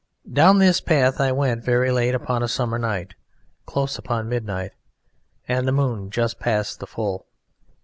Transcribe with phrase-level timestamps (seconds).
[0.33, 3.13] Down this path I went very late upon a summer night,
[3.67, 4.71] close upon midnight,
[5.47, 7.27] and the moon just past the full.